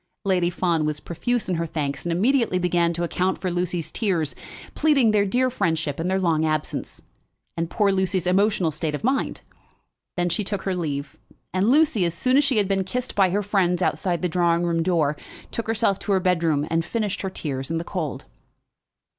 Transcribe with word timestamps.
Lady 0.25 0.49
Fawn 0.49 0.83
was 0.83 0.99
profuse 0.99 1.47
in 1.47 1.57
her 1.57 1.67
thanks, 1.67 2.05
and 2.05 2.11
immediately 2.11 2.57
began 2.57 2.91
to 2.91 3.03
account 3.03 3.37
for 3.39 3.51
Lucy's 3.51 3.91
tears, 3.91 4.33
pleading 4.73 5.11
their 5.11 5.27
dear 5.27 5.51
friendship 5.51 5.99
and 5.99 6.09
their 6.09 6.19
long 6.19 6.43
absence, 6.43 7.03
and 7.55 7.69
poor 7.69 7.91
Lucy's 7.91 8.25
emotional 8.25 8.71
state 8.71 8.95
of 8.95 9.03
mind. 9.03 9.41
Then 10.17 10.29
she 10.29 10.43
took 10.43 10.63
her 10.63 10.73
leave, 10.75 11.17
and 11.53 11.69
Lucy, 11.69 12.03
as 12.03 12.15
soon 12.15 12.35
as 12.35 12.43
she 12.43 12.57
had 12.57 12.67
been 12.67 12.83
kissed 12.83 13.13
by 13.13 13.29
her 13.29 13.43
friends 13.43 13.83
outside 13.83 14.23
the 14.23 14.27
drawing 14.27 14.63
room 14.63 14.81
door, 14.81 15.17
took 15.51 15.67
herself 15.67 15.99
to 15.99 16.13
her 16.13 16.19
bedroom, 16.19 16.65
and 16.71 16.83
finished 16.83 17.21
her 17.21 17.29
tears 17.29 17.69
in 17.69 17.77
the 17.77 17.83
cold. 17.83 18.25